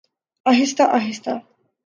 آہستہ 0.45 0.83
آہستہ۔ 0.97 1.33